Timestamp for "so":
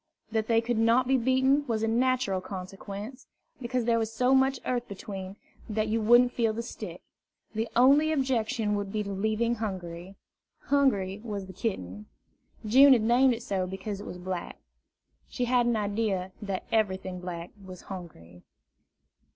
4.11-4.33, 13.43-13.67